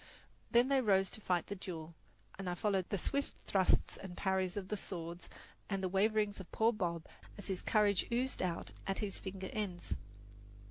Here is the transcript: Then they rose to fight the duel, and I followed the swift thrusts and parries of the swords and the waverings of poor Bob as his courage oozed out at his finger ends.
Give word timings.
Then 0.49 0.67
they 0.67 0.81
rose 0.81 1.11
to 1.11 1.21
fight 1.21 1.45
the 1.45 1.53
duel, 1.55 1.93
and 2.39 2.49
I 2.49 2.55
followed 2.55 2.89
the 2.89 2.97
swift 2.97 3.35
thrusts 3.45 3.97
and 3.97 4.17
parries 4.17 4.57
of 4.57 4.69
the 4.69 4.75
swords 4.75 5.29
and 5.69 5.83
the 5.83 5.87
waverings 5.87 6.39
of 6.39 6.51
poor 6.51 6.73
Bob 6.73 7.05
as 7.37 7.45
his 7.45 7.61
courage 7.61 8.07
oozed 8.11 8.41
out 8.41 8.71
at 8.87 8.97
his 8.97 9.19
finger 9.19 9.51
ends. 9.53 9.95